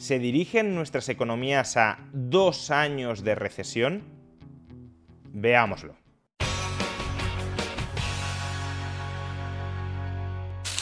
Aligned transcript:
¿Se 0.00 0.18
dirigen 0.18 0.74
nuestras 0.74 1.10
economías 1.10 1.76
a 1.76 1.98
dos 2.14 2.70
años 2.70 3.22
de 3.22 3.34
recesión? 3.34 4.02
Veámoslo. 5.30 5.94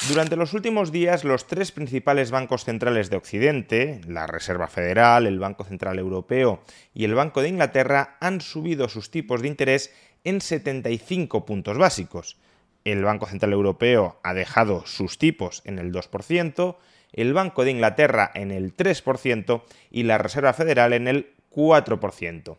Durante 0.08 0.36
los 0.36 0.54
últimos 0.54 0.92
días, 0.92 1.24
los 1.24 1.48
tres 1.48 1.72
principales 1.72 2.30
bancos 2.30 2.64
centrales 2.64 3.10
de 3.10 3.16
Occidente, 3.16 4.00
la 4.06 4.28
Reserva 4.28 4.68
Federal, 4.68 5.26
el 5.26 5.40
Banco 5.40 5.64
Central 5.64 5.98
Europeo 5.98 6.62
y 6.94 7.04
el 7.04 7.16
Banco 7.16 7.42
de 7.42 7.48
Inglaterra, 7.48 8.18
han 8.20 8.40
subido 8.40 8.88
sus 8.88 9.10
tipos 9.10 9.42
de 9.42 9.48
interés 9.48 9.92
en 10.22 10.40
75 10.40 11.44
puntos 11.44 11.76
básicos. 11.76 12.36
El 12.84 13.02
Banco 13.02 13.26
Central 13.26 13.52
Europeo 13.52 14.20
ha 14.22 14.32
dejado 14.32 14.86
sus 14.86 15.18
tipos 15.18 15.62
en 15.64 15.80
el 15.80 15.92
2%, 15.92 16.76
el 17.12 17.32
Banco 17.32 17.64
de 17.64 17.70
Inglaterra 17.70 18.30
en 18.34 18.50
el 18.50 18.76
3% 18.76 19.62
y 19.90 20.02
la 20.04 20.18
Reserva 20.18 20.52
Federal 20.52 20.92
en 20.92 21.08
el 21.08 21.34
4%. 21.50 22.58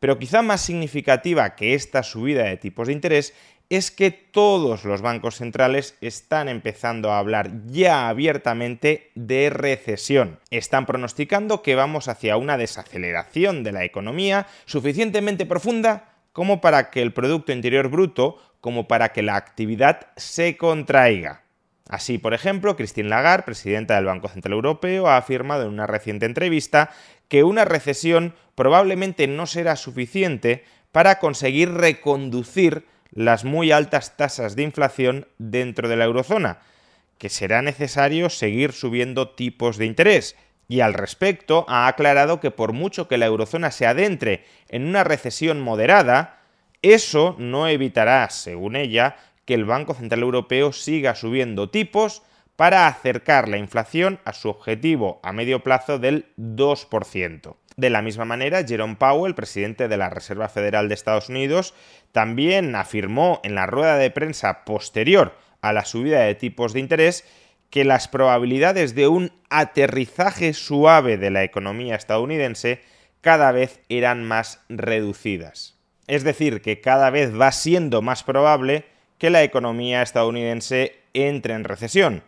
Pero 0.00 0.18
quizá 0.18 0.42
más 0.42 0.60
significativa 0.60 1.54
que 1.54 1.74
esta 1.74 2.02
subida 2.02 2.44
de 2.44 2.56
tipos 2.56 2.88
de 2.88 2.92
interés 2.92 3.34
es 3.70 3.90
que 3.90 4.10
todos 4.10 4.84
los 4.84 5.00
bancos 5.00 5.36
centrales 5.36 5.96
están 6.00 6.48
empezando 6.48 7.10
a 7.10 7.18
hablar 7.18 7.50
ya 7.66 8.08
abiertamente 8.08 9.10
de 9.14 9.50
recesión. 9.50 10.38
Están 10.50 10.86
pronosticando 10.86 11.62
que 11.62 11.74
vamos 11.74 12.08
hacia 12.08 12.36
una 12.36 12.58
desaceleración 12.58 13.64
de 13.64 13.72
la 13.72 13.84
economía 13.84 14.46
suficientemente 14.66 15.46
profunda 15.46 16.14
como 16.32 16.60
para 16.60 16.90
que 16.90 17.00
el 17.00 17.12
Producto 17.12 17.52
Interior 17.52 17.88
Bruto, 17.88 18.38
como 18.60 18.88
para 18.88 19.12
que 19.12 19.22
la 19.22 19.36
actividad 19.36 20.08
se 20.16 20.56
contraiga. 20.56 21.43
Así, 21.88 22.16
por 22.16 22.32
ejemplo, 22.32 22.76
Christine 22.76 23.10
Lagarde, 23.10 23.44
presidenta 23.44 23.96
del 23.96 24.06
Banco 24.06 24.28
Central 24.28 24.54
Europeo, 24.54 25.06
ha 25.06 25.18
afirmado 25.18 25.64
en 25.64 25.68
una 25.68 25.86
reciente 25.86 26.24
entrevista 26.24 26.90
que 27.28 27.44
una 27.44 27.64
recesión 27.64 28.34
probablemente 28.54 29.26
no 29.26 29.46
será 29.46 29.76
suficiente 29.76 30.64
para 30.92 31.18
conseguir 31.18 31.72
reconducir 31.72 32.86
las 33.10 33.44
muy 33.44 33.70
altas 33.70 34.16
tasas 34.16 34.56
de 34.56 34.62
inflación 34.62 35.28
dentro 35.38 35.88
de 35.88 35.96
la 35.96 36.04
eurozona, 36.04 36.60
que 37.18 37.28
será 37.28 37.62
necesario 37.62 38.30
seguir 38.30 38.72
subiendo 38.72 39.30
tipos 39.30 39.76
de 39.76 39.86
interés. 39.86 40.36
Y 40.66 40.80
al 40.80 40.94
respecto 40.94 41.66
ha 41.68 41.86
aclarado 41.86 42.40
que 42.40 42.50
por 42.50 42.72
mucho 42.72 43.08
que 43.08 43.18
la 43.18 43.26
eurozona 43.26 43.70
se 43.70 43.86
adentre 43.86 44.44
en 44.68 44.86
una 44.86 45.04
recesión 45.04 45.60
moderada, 45.60 46.40
eso 46.80 47.36
no 47.38 47.68
evitará, 47.68 48.28
según 48.30 48.74
ella, 48.74 49.16
que 49.44 49.54
el 49.54 49.64
Banco 49.64 49.94
Central 49.94 50.22
Europeo 50.22 50.72
siga 50.72 51.14
subiendo 51.14 51.70
tipos 51.70 52.22
para 52.56 52.86
acercar 52.86 53.48
la 53.48 53.58
inflación 53.58 54.20
a 54.24 54.32
su 54.32 54.48
objetivo 54.48 55.20
a 55.22 55.32
medio 55.32 55.62
plazo 55.62 55.98
del 55.98 56.26
2%. 56.38 57.56
De 57.76 57.90
la 57.90 58.02
misma 58.02 58.24
manera, 58.24 58.64
Jerome 58.64 58.94
Powell, 58.96 59.34
presidente 59.34 59.88
de 59.88 59.96
la 59.96 60.08
Reserva 60.08 60.48
Federal 60.48 60.88
de 60.88 60.94
Estados 60.94 61.28
Unidos, 61.28 61.74
también 62.12 62.76
afirmó 62.76 63.40
en 63.42 63.56
la 63.56 63.66
rueda 63.66 63.96
de 63.96 64.10
prensa 64.10 64.64
posterior 64.64 65.36
a 65.60 65.72
la 65.72 65.84
subida 65.84 66.20
de 66.20 66.36
tipos 66.36 66.72
de 66.72 66.80
interés 66.80 67.24
que 67.70 67.84
las 67.84 68.06
probabilidades 68.06 68.94
de 68.94 69.08
un 69.08 69.32
aterrizaje 69.50 70.52
suave 70.52 71.16
de 71.16 71.30
la 71.30 71.42
economía 71.42 71.96
estadounidense 71.96 72.82
cada 73.20 73.50
vez 73.50 73.80
eran 73.88 74.22
más 74.22 74.60
reducidas. 74.68 75.76
Es 76.06 76.22
decir, 76.22 76.62
que 76.62 76.80
cada 76.80 77.10
vez 77.10 77.34
va 77.36 77.50
siendo 77.50 78.02
más 78.02 78.22
probable 78.22 78.84
que 79.24 79.30
la 79.30 79.42
economía 79.42 80.02
estadounidense 80.02 80.96
entre 81.14 81.54
en 81.54 81.64
recesión 81.64 82.22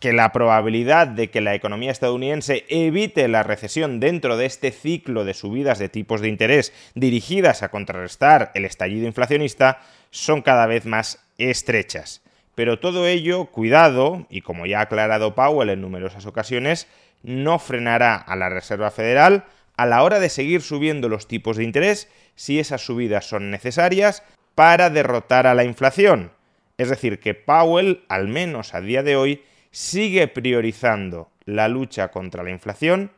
que 0.00 0.12
la 0.12 0.32
probabilidad 0.32 1.06
de 1.06 1.30
que 1.30 1.40
la 1.40 1.54
economía 1.54 1.90
estadounidense 1.90 2.66
evite 2.68 3.26
la 3.26 3.42
recesión 3.42 4.00
dentro 4.00 4.36
de 4.36 4.44
este 4.44 4.70
ciclo 4.70 5.24
de 5.24 5.32
subidas 5.32 5.78
de 5.78 5.88
tipos 5.88 6.20
de 6.20 6.28
interés 6.28 6.74
dirigidas 6.94 7.62
a 7.62 7.70
contrarrestar 7.70 8.50
el 8.52 8.66
estallido 8.66 9.06
inflacionista 9.06 9.80
son 10.10 10.42
cada 10.42 10.66
vez 10.66 10.84
más 10.84 11.24
estrechas. 11.38 12.20
Pero 12.54 12.80
todo 12.80 13.06
ello, 13.06 13.46
cuidado, 13.46 14.26
y 14.28 14.42
como 14.42 14.66
ya 14.66 14.80
ha 14.80 14.82
aclarado 14.82 15.34
Powell 15.34 15.70
en 15.70 15.80
numerosas 15.80 16.26
ocasiones, 16.26 16.86
no 17.22 17.58
frenará 17.58 18.16
a 18.16 18.36
la 18.36 18.50
Reserva 18.50 18.90
Federal 18.90 19.46
a 19.78 19.86
la 19.86 20.02
hora 20.02 20.20
de 20.20 20.28
seguir 20.28 20.60
subiendo 20.60 21.08
los 21.08 21.28
tipos 21.28 21.56
de 21.56 21.64
interés 21.64 22.10
si 22.34 22.58
esas 22.58 22.82
subidas 22.82 23.24
son 23.24 23.50
necesarias 23.50 24.22
para 24.56 24.90
derrotar 24.90 25.46
a 25.46 25.54
la 25.54 25.62
inflación. 25.62 26.32
Es 26.78 26.88
decir, 26.88 27.20
que 27.20 27.34
Powell, 27.34 28.04
al 28.08 28.26
menos 28.26 28.74
a 28.74 28.80
día 28.80 29.04
de 29.04 29.14
hoy, 29.14 29.44
sigue 29.70 30.26
priorizando 30.26 31.30
la 31.44 31.68
lucha 31.68 32.08
contra 32.08 32.42
la 32.42 32.50
inflación 32.50 33.12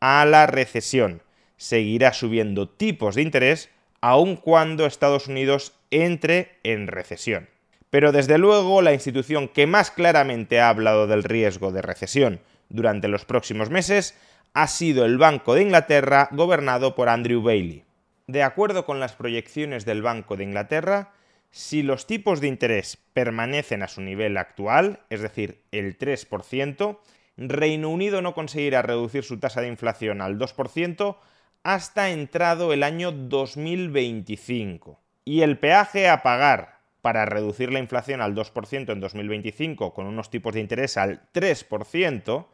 a 0.00 0.24
la 0.24 0.46
recesión. 0.46 1.22
Seguirá 1.56 2.12
subiendo 2.12 2.68
tipos 2.68 3.16
de 3.16 3.22
interés 3.22 3.70
aun 4.00 4.36
cuando 4.36 4.84
Estados 4.84 5.28
Unidos 5.28 5.72
entre 5.90 6.58
en 6.62 6.86
recesión. 6.88 7.48
Pero 7.88 8.12
desde 8.12 8.36
luego 8.36 8.82
la 8.82 8.92
institución 8.92 9.48
que 9.48 9.66
más 9.66 9.90
claramente 9.90 10.60
ha 10.60 10.68
hablado 10.68 11.06
del 11.06 11.24
riesgo 11.24 11.72
de 11.72 11.82
recesión 11.82 12.40
durante 12.68 13.08
los 13.08 13.24
próximos 13.24 13.70
meses 13.70 14.14
ha 14.54 14.66
sido 14.66 15.06
el 15.06 15.16
Banco 15.18 15.54
de 15.54 15.62
Inglaterra 15.62 16.28
gobernado 16.32 16.94
por 16.94 17.08
Andrew 17.08 17.42
Bailey. 17.42 17.84
De 18.26 18.42
acuerdo 18.42 18.84
con 18.84 19.00
las 19.00 19.14
proyecciones 19.14 19.84
del 19.84 20.02
Banco 20.02 20.36
de 20.36 20.44
Inglaterra, 20.44 21.12
si 21.50 21.82
los 21.82 22.06
tipos 22.06 22.40
de 22.40 22.48
interés 22.48 22.98
permanecen 23.12 23.82
a 23.82 23.88
su 23.88 24.00
nivel 24.00 24.36
actual, 24.38 25.00
es 25.10 25.20
decir, 25.20 25.62
el 25.70 25.98
3%, 25.98 26.98
Reino 27.36 27.90
Unido 27.90 28.22
no 28.22 28.34
conseguirá 28.34 28.82
reducir 28.82 29.24
su 29.24 29.38
tasa 29.38 29.60
de 29.60 29.68
inflación 29.68 30.20
al 30.20 30.38
2% 30.38 31.16
hasta 31.62 32.10
entrado 32.10 32.72
el 32.72 32.82
año 32.82 33.12
2025. 33.12 35.00
Y 35.24 35.42
el 35.42 35.58
peaje 35.58 36.08
a 36.08 36.22
pagar 36.22 36.80
para 37.02 37.24
reducir 37.24 37.72
la 37.72 37.80
inflación 37.80 38.20
al 38.20 38.34
2% 38.34 38.92
en 38.92 39.00
2025 39.00 39.92
con 39.92 40.06
unos 40.06 40.30
tipos 40.30 40.54
de 40.54 40.60
interés 40.60 40.96
al 40.96 41.22
3% 41.32 42.46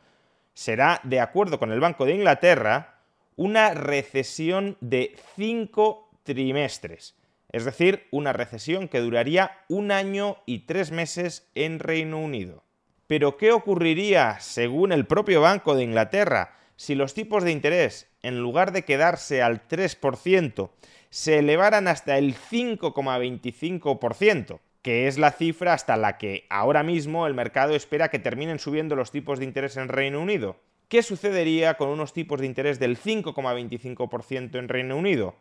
será, 0.54 1.00
de 1.04 1.20
acuerdo 1.20 1.58
con 1.58 1.70
el 1.70 1.80
Banco 1.80 2.04
de 2.04 2.14
Inglaterra, 2.14 2.97
una 3.38 3.72
recesión 3.72 4.76
de 4.82 5.16
5 5.36 6.10
trimestres 6.24 7.14
es 7.50 7.64
decir, 7.64 8.06
una 8.10 8.32
recesión 8.32 8.88
que 8.88 9.00
duraría 9.00 9.52
un 9.68 9.90
año 9.90 10.36
y 10.44 10.58
tres 10.60 10.90
meses 10.90 11.48
en 11.54 11.78
Reino 11.78 12.18
Unido. 12.18 12.62
Pero 13.06 13.38
¿qué 13.38 13.52
ocurriría, 13.52 14.38
según 14.40 14.92
el 14.92 15.06
propio 15.06 15.40
Banco 15.40 15.74
de 15.74 15.84
Inglaterra, 15.84 16.58
si 16.76 16.94
los 16.94 17.14
tipos 17.14 17.44
de 17.44 17.52
interés, 17.52 18.10
en 18.22 18.38
lugar 18.38 18.72
de 18.72 18.84
quedarse 18.84 19.40
al 19.40 19.66
3%, 19.66 20.68
se 21.08 21.38
elevaran 21.38 21.88
hasta 21.88 22.18
el 22.18 22.36
5,25%, 22.36 24.60
que 24.82 25.08
es 25.08 25.16
la 25.16 25.32
cifra 25.32 25.72
hasta 25.72 25.96
la 25.96 26.18
que 26.18 26.44
ahora 26.50 26.82
mismo 26.82 27.26
el 27.26 27.32
mercado 27.32 27.74
espera 27.74 28.10
que 28.10 28.18
terminen 28.18 28.58
subiendo 28.58 28.94
los 28.94 29.10
tipos 29.10 29.38
de 29.38 29.46
interés 29.46 29.78
en 29.78 29.88
Reino 29.88 30.20
Unido? 30.20 30.58
¿Qué 30.88 31.02
sucedería 31.02 31.74
con 31.74 31.90
unos 31.90 32.14
tipos 32.14 32.40
de 32.40 32.46
interés 32.46 32.78
del 32.78 32.98
5,25% 32.98 34.58
en 34.58 34.68
Reino 34.68 34.96
Unido? 34.96 35.36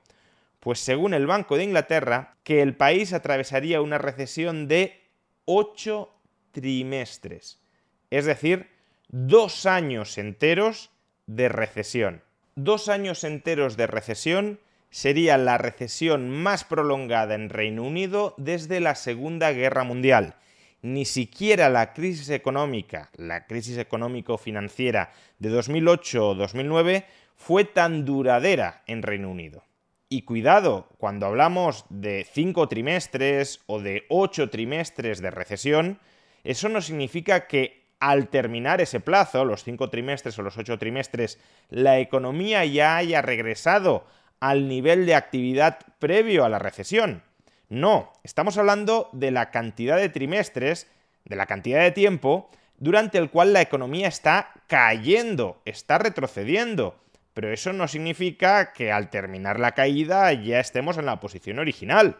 Pues 0.59 0.79
según 0.79 1.13
el 1.13 1.25
Banco 1.25 1.55
de 1.55 1.63
Inglaterra, 1.63 2.35
que 2.43 2.61
el 2.61 2.75
país 2.75 3.13
atravesaría 3.13 3.79
una 3.81 3.97
recesión 3.97 4.67
de 4.67 5.01
8 5.45 6.09
trimestres, 6.51 7.61
es 8.09 8.25
decir, 8.25 8.67
dos 9.07 9.65
años 9.65 10.17
enteros 10.17 10.91
de 11.27 11.47
recesión. 11.47 12.23
Dos 12.55 12.89
años 12.89 13.23
enteros 13.23 13.77
de 13.77 13.87
recesión 13.87 14.59
sería 14.89 15.37
la 15.37 15.57
recesión 15.57 16.29
más 16.29 16.65
prolongada 16.65 17.35
en 17.35 17.49
Reino 17.49 17.83
Unido 17.83 18.33
desde 18.37 18.81
la 18.81 18.95
Segunda 18.95 19.53
Guerra 19.53 19.85
Mundial. 19.85 20.35
Ni 20.87 21.03
siquiera 21.03 21.67
la 21.67 21.91
crisis 21.91 22.29
económica, 22.29 23.09
la 23.17 23.45
crisis 23.45 23.77
económico-financiera 23.77 25.11
de 25.37 25.49
2008 25.49 26.29
o 26.29 26.33
2009 26.33 27.03
fue 27.35 27.65
tan 27.65 28.05
duradera 28.05 28.83
en 28.87 29.03
Reino 29.03 29.29
Unido. 29.29 29.65
Y 30.07 30.21
cuidado, 30.21 30.87
cuando 30.97 31.25
hablamos 31.25 31.83
de 31.89 32.25
cinco 32.31 32.69
trimestres 32.69 33.59
o 33.65 33.81
de 33.81 34.05
ocho 34.07 34.49
trimestres 34.49 35.19
de 35.19 35.29
recesión, 35.29 35.99
eso 36.45 36.69
no 36.69 36.79
significa 36.79 37.47
que 37.47 37.89
al 37.99 38.29
terminar 38.29 38.79
ese 38.79 39.01
plazo, 39.01 39.43
los 39.43 39.65
cinco 39.65 39.89
trimestres 39.89 40.39
o 40.39 40.41
los 40.41 40.57
ocho 40.57 40.77
trimestres, 40.77 41.37
la 41.69 41.99
economía 41.99 42.63
ya 42.63 42.95
haya 42.95 43.21
regresado 43.21 44.07
al 44.39 44.69
nivel 44.69 45.05
de 45.05 45.15
actividad 45.15 45.79
previo 45.99 46.45
a 46.45 46.49
la 46.49 46.59
recesión. 46.59 47.23
No, 47.69 48.13
estamos 48.23 48.57
hablando 48.57 49.09
de 49.11 49.31
la 49.31 49.51
cantidad 49.51 49.97
de 49.97 50.09
trimestres, 50.09 50.87
de 51.25 51.35
la 51.35 51.45
cantidad 51.45 51.81
de 51.81 51.91
tiempo 51.91 52.49
durante 52.77 53.17
el 53.17 53.29
cual 53.29 53.53
la 53.53 53.61
economía 53.61 54.07
está 54.07 54.51
cayendo, 54.67 55.61
está 55.65 55.97
retrocediendo. 55.97 56.95
Pero 57.33 57.51
eso 57.51 57.73
no 57.73 57.87
significa 57.87 58.71
que 58.71 58.91
al 58.91 59.09
terminar 59.09 59.59
la 59.59 59.73
caída 59.73 60.31
ya 60.33 60.59
estemos 60.59 60.97
en 60.97 61.05
la 61.05 61.19
posición 61.19 61.59
original. 61.59 62.17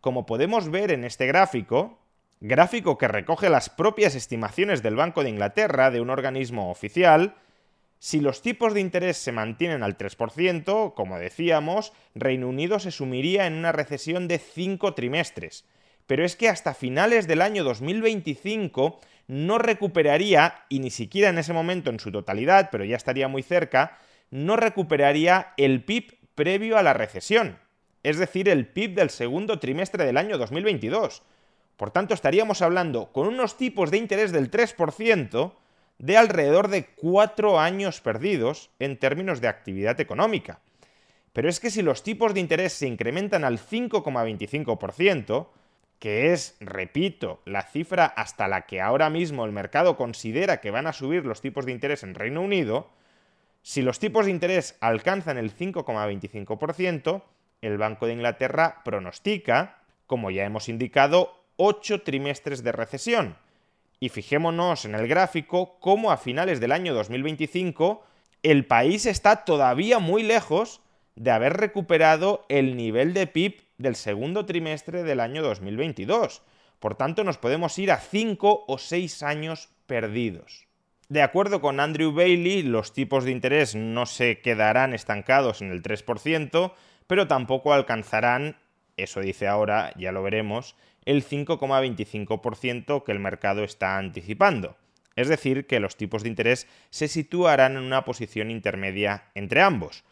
Como 0.00 0.26
podemos 0.26 0.70
ver 0.70 0.90
en 0.90 1.04
este 1.04 1.26
gráfico, 1.26 1.98
gráfico 2.40 2.96
que 2.96 3.08
recoge 3.08 3.50
las 3.50 3.68
propias 3.68 4.14
estimaciones 4.14 4.82
del 4.82 4.96
Banco 4.96 5.22
de 5.22 5.30
Inglaterra, 5.30 5.90
de 5.90 6.00
un 6.00 6.10
organismo 6.10 6.70
oficial, 6.70 7.34
si 7.98 8.20
los 8.20 8.42
tipos 8.42 8.74
de 8.74 8.80
interés 8.80 9.16
se 9.16 9.32
mantienen 9.32 9.82
al 9.82 9.96
3%, 9.96 10.94
como 10.94 11.18
decíamos, 11.18 11.92
Reino 12.14 12.48
Unido 12.48 12.78
se 12.78 12.90
sumiría 12.90 13.46
en 13.46 13.54
una 13.54 13.72
recesión 13.72 14.28
de 14.28 14.38
5 14.38 14.94
trimestres. 14.94 15.64
Pero 16.06 16.24
es 16.24 16.36
que 16.36 16.48
hasta 16.48 16.74
finales 16.74 17.26
del 17.26 17.42
año 17.42 17.64
2025 17.64 19.00
no 19.28 19.58
recuperaría, 19.58 20.66
y 20.68 20.78
ni 20.78 20.90
siquiera 20.90 21.30
en 21.30 21.38
ese 21.38 21.52
momento 21.52 21.90
en 21.90 21.98
su 21.98 22.12
totalidad, 22.12 22.68
pero 22.70 22.84
ya 22.84 22.96
estaría 22.96 23.28
muy 23.28 23.42
cerca, 23.42 23.98
no 24.30 24.56
recuperaría 24.56 25.54
el 25.56 25.82
PIB 25.82 26.16
previo 26.34 26.78
a 26.78 26.82
la 26.82 26.92
recesión, 26.92 27.58
es 28.02 28.18
decir, 28.18 28.48
el 28.48 28.68
PIB 28.68 28.94
del 28.94 29.10
segundo 29.10 29.58
trimestre 29.58 30.04
del 30.04 30.16
año 30.16 30.38
2022. 30.38 31.22
Por 31.76 31.90
tanto, 31.90 32.14
estaríamos 32.14 32.62
hablando 32.62 33.10
con 33.12 33.26
unos 33.26 33.56
tipos 33.56 33.90
de 33.90 33.98
interés 33.98 34.32
del 34.32 34.50
3%, 34.50 35.52
de 35.98 36.16
alrededor 36.16 36.68
de 36.68 36.86
cuatro 36.86 37.58
años 37.58 38.00
perdidos 38.00 38.70
en 38.78 38.98
términos 38.98 39.40
de 39.40 39.48
actividad 39.48 40.00
económica. 40.00 40.60
Pero 41.32 41.48
es 41.48 41.60
que 41.60 41.70
si 41.70 41.82
los 41.82 42.02
tipos 42.02 42.34
de 42.34 42.40
interés 42.40 42.72
se 42.72 42.86
incrementan 42.86 43.44
al 43.44 43.58
5,25%, 43.58 45.48
que 45.98 46.32
es, 46.32 46.56
repito, 46.60 47.40
la 47.44 47.62
cifra 47.62 48.06
hasta 48.06 48.48
la 48.48 48.62
que 48.62 48.80
ahora 48.80 49.10
mismo 49.10 49.44
el 49.44 49.52
mercado 49.52 49.96
considera 49.96 50.60
que 50.60 50.70
van 50.70 50.86
a 50.86 50.92
subir 50.92 51.24
los 51.24 51.40
tipos 51.40 51.66
de 51.66 51.72
interés 51.72 52.02
en 52.02 52.14
Reino 52.14 52.42
Unido, 52.42 52.90
si 53.62 53.82
los 53.82 53.98
tipos 53.98 54.26
de 54.26 54.30
interés 54.30 54.76
alcanzan 54.80 55.38
el 55.38 55.54
5,25%, 55.54 57.22
el 57.62 57.78
Banco 57.78 58.06
de 58.06 58.12
Inglaterra 58.12 58.82
pronostica, 58.84 59.78
como 60.06 60.30
ya 60.30 60.44
hemos 60.44 60.68
indicado, 60.68 61.42
8 61.56 62.02
trimestres 62.02 62.62
de 62.62 62.72
recesión, 62.72 63.36
y 64.00 64.08
fijémonos 64.08 64.84
en 64.84 64.94
el 64.94 65.08
gráfico 65.08 65.78
cómo 65.80 66.10
a 66.10 66.16
finales 66.16 66.60
del 66.60 66.72
año 66.72 66.94
2025 66.94 68.04
el 68.42 68.66
país 68.66 69.06
está 69.06 69.44
todavía 69.44 69.98
muy 69.98 70.22
lejos 70.22 70.80
de 71.14 71.30
haber 71.30 71.54
recuperado 71.54 72.44
el 72.48 72.76
nivel 72.76 73.14
de 73.14 73.26
PIB 73.26 73.62
del 73.78 73.96
segundo 73.96 74.46
trimestre 74.46 75.02
del 75.02 75.20
año 75.20 75.42
2022. 75.42 76.42
Por 76.78 76.94
tanto, 76.94 77.24
nos 77.24 77.38
podemos 77.38 77.78
ir 77.78 77.90
a 77.90 77.98
5 77.98 78.64
o 78.68 78.78
6 78.78 79.22
años 79.22 79.70
perdidos. 79.86 80.66
De 81.08 81.22
acuerdo 81.22 81.60
con 81.60 81.80
Andrew 81.80 82.12
Bailey, 82.12 82.62
los 82.62 82.92
tipos 82.92 83.24
de 83.24 83.30
interés 83.30 83.74
no 83.74 84.06
se 84.06 84.40
quedarán 84.40 84.92
estancados 84.92 85.62
en 85.62 85.70
el 85.70 85.82
3%, 85.82 86.72
pero 87.06 87.28
tampoco 87.28 87.72
alcanzarán, 87.72 88.56
eso 88.96 89.20
dice 89.20 89.46
ahora, 89.46 89.92
ya 89.96 90.12
lo 90.12 90.22
veremos, 90.22 90.74
el 91.06 91.24
5,25% 91.24 93.04
que 93.04 93.12
el 93.12 93.20
mercado 93.20 93.64
está 93.64 93.96
anticipando. 93.96 94.76
Es 95.14 95.28
decir, 95.28 95.66
que 95.66 95.80
los 95.80 95.96
tipos 95.96 96.22
de 96.22 96.28
interés 96.28 96.68
se 96.90 97.08
situarán 97.08 97.76
en 97.76 97.84
una 97.84 98.04
posición 98.04 98.50
intermedia 98.50 99.30
entre 99.34 99.62
ambos. 99.62 100.04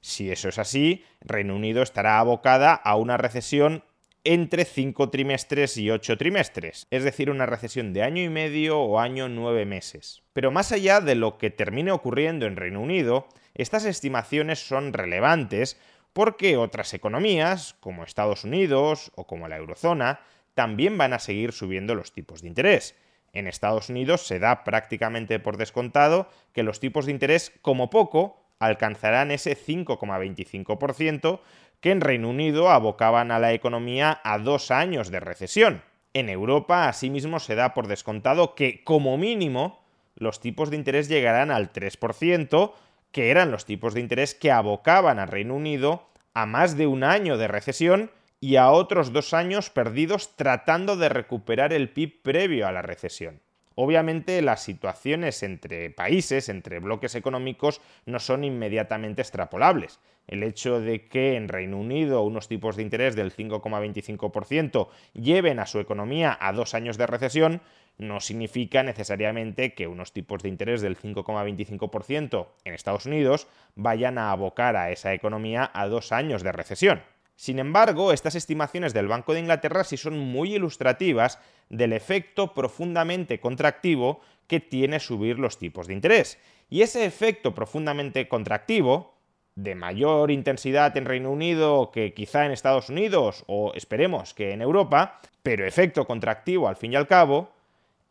Si 0.00 0.30
eso 0.30 0.48
es 0.48 0.58
así, 0.58 1.04
Reino 1.20 1.56
Unido 1.56 1.82
estará 1.82 2.20
abocada 2.20 2.74
a 2.74 2.96
una 2.96 3.16
recesión 3.16 3.82
entre 4.24 4.64
5 4.64 5.10
trimestres 5.10 5.76
y 5.76 5.90
8 5.90 6.16
trimestres, 6.16 6.86
es 6.90 7.02
decir, 7.02 7.28
una 7.28 7.46
recesión 7.46 7.92
de 7.92 8.04
año 8.04 8.22
y 8.22 8.28
medio 8.28 8.80
o 8.80 9.00
año 9.00 9.28
9 9.28 9.64
meses. 9.66 10.22
Pero 10.32 10.52
más 10.52 10.70
allá 10.70 11.00
de 11.00 11.16
lo 11.16 11.38
que 11.38 11.50
termine 11.50 11.90
ocurriendo 11.90 12.46
en 12.46 12.56
Reino 12.56 12.80
Unido, 12.80 13.26
estas 13.54 13.84
estimaciones 13.84 14.60
son 14.60 14.92
relevantes 14.92 15.76
porque 16.12 16.56
otras 16.56 16.94
economías, 16.94 17.74
como 17.80 18.04
Estados 18.04 18.44
Unidos 18.44 19.10
o 19.16 19.26
como 19.26 19.48
la 19.48 19.56
eurozona, 19.56 20.20
también 20.54 20.98
van 20.98 21.12
a 21.12 21.18
seguir 21.18 21.52
subiendo 21.52 21.94
los 21.94 22.12
tipos 22.12 22.42
de 22.42 22.48
interés. 22.48 22.94
En 23.32 23.46
Estados 23.46 23.88
Unidos 23.88 24.26
se 24.26 24.38
da 24.38 24.64
prácticamente 24.64 25.38
por 25.38 25.56
descontado 25.56 26.28
que 26.52 26.62
los 26.62 26.80
tipos 26.80 27.06
de 27.06 27.12
interés, 27.12 27.52
como 27.62 27.88
poco, 27.88 28.42
alcanzarán 28.58 29.30
ese 29.30 29.56
5,25% 29.56 31.40
que 31.80 31.90
en 31.90 32.00
Reino 32.00 32.30
Unido 32.30 32.70
abocaban 32.70 33.30
a 33.32 33.38
la 33.38 33.52
economía 33.52 34.20
a 34.22 34.38
dos 34.38 34.70
años 34.70 35.10
de 35.10 35.20
recesión. 35.20 35.82
En 36.14 36.28
Europa, 36.28 36.88
asimismo, 36.88 37.40
se 37.40 37.54
da 37.54 37.74
por 37.74 37.88
descontado 37.88 38.54
que, 38.54 38.84
como 38.84 39.16
mínimo, 39.18 39.82
los 40.14 40.40
tipos 40.40 40.70
de 40.70 40.76
interés 40.76 41.08
llegarán 41.08 41.50
al 41.50 41.72
3%, 41.72 42.72
que 43.10 43.30
eran 43.30 43.50
los 43.50 43.64
tipos 43.64 43.94
de 43.94 44.00
interés 44.00 44.34
que 44.34 44.52
abocaban 44.52 45.18
a 45.18 45.26
Reino 45.26 45.54
Unido 45.54 46.06
a 46.34 46.46
más 46.46 46.76
de 46.76 46.86
un 46.86 47.02
año 47.02 47.36
de 47.38 47.48
recesión 47.48 48.10
y 48.42 48.56
a 48.56 48.72
otros 48.72 49.12
dos 49.12 49.34
años 49.34 49.70
perdidos 49.70 50.34
tratando 50.34 50.96
de 50.96 51.08
recuperar 51.08 51.72
el 51.72 51.90
PIB 51.90 52.22
previo 52.22 52.66
a 52.66 52.72
la 52.72 52.82
recesión. 52.82 53.40
Obviamente 53.76 54.42
las 54.42 54.64
situaciones 54.64 55.44
entre 55.44 55.90
países, 55.90 56.48
entre 56.48 56.80
bloques 56.80 57.14
económicos, 57.14 57.80
no 58.04 58.18
son 58.18 58.42
inmediatamente 58.42 59.22
extrapolables. 59.22 60.00
El 60.26 60.42
hecho 60.42 60.80
de 60.80 61.06
que 61.06 61.36
en 61.36 61.46
Reino 61.46 61.78
Unido 61.78 62.22
unos 62.22 62.48
tipos 62.48 62.74
de 62.74 62.82
interés 62.82 63.14
del 63.14 63.32
5,25% 63.32 64.88
lleven 65.14 65.60
a 65.60 65.66
su 65.66 65.78
economía 65.78 66.36
a 66.40 66.52
dos 66.52 66.74
años 66.74 66.98
de 66.98 67.06
recesión 67.06 67.62
no 67.96 68.18
significa 68.18 68.82
necesariamente 68.82 69.72
que 69.72 69.86
unos 69.86 70.12
tipos 70.12 70.42
de 70.42 70.48
interés 70.48 70.80
del 70.80 70.98
5,25% 70.98 72.48
en 72.64 72.74
Estados 72.74 73.06
Unidos 73.06 73.46
vayan 73.76 74.18
a 74.18 74.32
abocar 74.32 74.74
a 74.74 74.90
esa 74.90 75.14
economía 75.14 75.70
a 75.72 75.86
dos 75.86 76.10
años 76.10 76.42
de 76.42 76.50
recesión. 76.50 77.02
Sin 77.42 77.58
embargo, 77.58 78.12
estas 78.12 78.36
estimaciones 78.36 78.94
del 78.94 79.08
Banco 79.08 79.34
de 79.34 79.40
Inglaterra 79.40 79.82
sí 79.82 79.96
son 79.96 80.16
muy 80.16 80.54
ilustrativas 80.54 81.40
del 81.70 81.92
efecto 81.92 82.54
profundamente 82.54 83.40
contractivo 83.40 84.20
que 84.46 84.60
tiene 84.60 85.00
subir 85.00 85.40
los 85.40 85.58
tipos 85.58 85.88
de 85.88 85.94
interés. 85.94 86.38
Y 86.70 86.82
ese 86.82 87.04
efecto 87.04 87.52
profundamente 87.52 88.28
contractivo, 88.28 89.16
de 89.56 89.74
mayor 89.74 90.30
intensidad 90.30 90.96
en 90.96 91.04
Reino 91.04 91.32
Unido 91.32 91.90
que 91.90 92.14
quizá 92.14 92.46
en 92.46 92.52
Estados 92.52 92.88
Unidos 92.90 93.42
o 93.48 93.72
esperemos 93.74 94.34
que 94.34 94.52
en 94.52 94.62
Europa, 94.62 95.20
pero 95.42 95.66
efecto 95.66 96.06
contractivo 96.06 96.68
al 96.68 96.76
fin 96.76 96.92
y 96.92 96.96
al 96.96 97.08
cabo, 97.08 97.50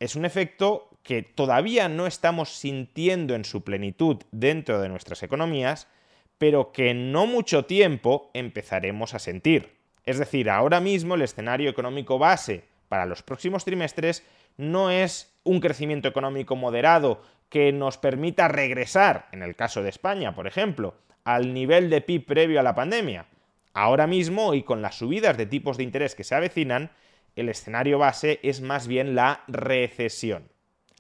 es 0.02 0.18
un 0.18 0.26
efecto 0.26 0.90
que 1.04 1.24
todavía 1.24 1.88
no 1.88 2.06
estamos 2.06 2.50
sintiendo 2.50 3.34
en 3.34 3.46
su 3.46 3.64
plenitud 3.64 4.18
dentro 4.32 4.82
de 4.82 4.90
nuestras 4.90 5.24
economías, 5.24 5.88
pero 6.42 6.72
que 6.72 6.90
en 6.90 7.12
no 7.12 7.28
mucho 7.28 7.66
tiempo 7.66 8.32
empezaremos 8.34 9.14
a 9.14 9.20
sentir. 9.20 9.78
Es 10.08 10.18
decir, 10.18 10.50
ahora 10.50 10.80
mismo 10.80 11.14
el 11.14 11.22
escenario 11.22 11.70
económico 11.70 12.18
base 12.18 12.64
para 12.90 13.06
los 13.06 13.22
próximos 13.22 13.64
trimestres 13.64 14.26
no 14.58 14.90
es 14.90 15.40
un 15.44 15.60
crecimiento 15.60 16.08
económico 16.08 16.56
moderado 16.56 17.22
que 17.50 17.72
nos 17.72 18.00
permita 18.00 18.48
regresar, 18.48 19.28
en 19.32 19.44
el 19.44 19.56
caso 19.56 19.84
de 19.84 19.90
España, 19.90 20.34
por 20.34 20.48
ejemplo, 20.48 20.96
al 21.26 21.54
nivel 21.54 21.92
de 21.92 22.02
PIB 22.02 22.26
previo 22.26 22.60
a 22.60 22.64
la 22.64 22.74
pandemia. 22.74 23.28
Ahora 23.76 24.08
mismo, 24.08 24.56
y 24.56 24.64
con 24.64 24.82
las 24.82 24.96
subidas 24.96 25.38
de 25.38 25.46
tipos 25.46 25.78
de 25.78 25.84
interés 25.84 26.16
que 26.16 26.24
se 26.24 26.34
avecinan, 26.34 26.90
el 27.36 27.50
escenario 27.50 28.00
base 28.00 28.40
es 28.42 28.62
más 28.62 28.88
bien 28.88 29.14
la 29.14 29.44
recesión. 29.48 30.50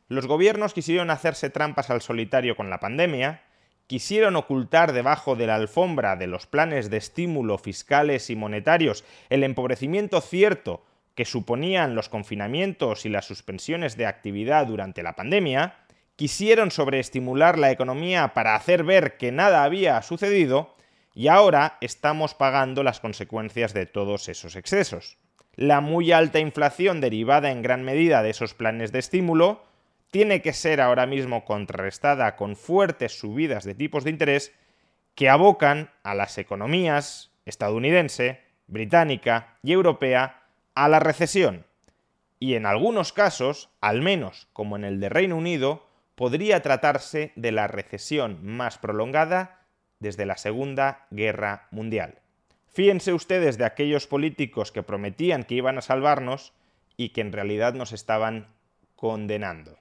Los 0.07 0.27
gobiernos 0.27 0.75
quisieron 0.75 1.09
hacerse 1.09 1.49
trampas 1.49 1.89
al 1.89 2.01
solitario 2.01 2.55
con 2.55 2.69
la 2.69 2.79
pandemia, 2.79 3.41
quisieron 3.91 4.37
ocultar 4.37 4.93
debajo 4.93 5.35
de 5.35 5.47
la 5.47 5.55
alfombra 5.55 6.15
de 6.15 6.25
los 6.25 6.47
planes 6.47 6.89
de 6.89 6.95
estímulo 6.95 7.57
fiscales 7.57 8.29
y 8.29 8.37
monetarios 8.37 9.03
el 9.29 9.43
empobrecimiento 9.43 10.21
cierto 10.21 10.85
que 11.13 11.25
suponían 11.25 11.93
los 11.93 12.07
confinamientos 12.07 13.05
y 13.05 13.09
las 13.09 13.25
suspensiones 13.25 13.97
de 13.97 14.05
actividad 14.05 14.65
durante 14.65 15.03
la 15.03 15.17
pandemia, 15.17 15.75
quisieron 16.15 16.71
sobreestimular 16.71 17.59
la 17.59 17.69
economía 17.69 18.33
para 18.33 18.55
hacer 18.55 18.85
ver 18.85 19.17
que 19.17 19.33
nada 19.33 19.65
había 19.65 20.01
sucedido, 20.03 20.73
y 21.13 21.27
ahora 21.27 21.77
estamos 21.81 22.33
pagando 22.33 22.83
las 22.83 23.01
consecuencias 23.01 23.73
de 23.73 23.87
todos 23.87 24.29
esos 24.29 24.55
excesos. 24.55 25.17
La 25.57 25.81
muy 25.81 26.13
alta 26.13 26.39
inflación 26.39 27.01
derivada 27.01 27.51
en 27.51 27.61
gran 27.61 27.83
medida 27.83 28.23
de 28.23 28.29
esos 28.29 28.53
planes 28.53 28.93
de 28.93 28.99
estímulo 28.99 29.63
tiene 30.11 30.41
que 30.41 30.53
ser 30.53 30.81
ahora 30.81 31.05
mismo 31.05 31.45
contrarrestada 31.45 32.35
con 32.35 32.55
fuertes 32.55 33.17
subidas 33.17 33.63
de 33.63 33.75
tipos 33.75 34.03
de 34.03 34.11
interés 34.11 34.53
que 35.15 35.29
abocan 35.29 35.89
a 36.03 36.13
las 36.13 36.37
economías 36.37 37.31
estadounidense, 37.45 38.41
británica 38.67 39.57
y 39.63 39.71
europea 39.71 40.43
a 40.75 40.87
la 40.87 40.99
recesión. 40.99 41.65
y 42.39 42.55
en 42.55 42.65
algunos 42.65 43.13
casos, 43.13 43.69
al 43.81 44.01
menos 44.01 44.47
como 44.51 44.75
en 44.75 44.83
el 44.83 44.99
de 44.99 45.09
Reino 45.09 45.37
Unido, 45.37 45.85
podría 46.15 46.63
tratarse 46.63 47.33
de 47.35 47.51
la 47.51 47.67
recesión 47.67 48.39
más 48.43 48.79
prolongada 48.79 49.61
desde 49.99 50.25
la 50.25 50.37
Segunda 50.37 51.05
Guerra 51.11 51.67
Mundial. 51.69 52.19
Fíjense 52.73 53.13
ustedes 53.13 53.59
de 53.59 53.65
aquellos 53.65 54.07
políticos 54.07 54.71
que 54.71 54.81
prometían 54.81 55.43
que 55.43 55.53
iban 55.53 55.77
a 55.77 55.81
salvarnos 55.81 56.53
y 56.97 57.09
que 57.09 57.21
en 57.21 57.31
realidad 57.31 57.75
nos 57.75 57.91
estaban 57.91 58.47
condenando. 58.95 59.80